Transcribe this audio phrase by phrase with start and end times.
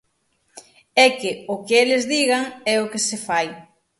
[1.03, 3.47] E que o que eles digan é o que se fai.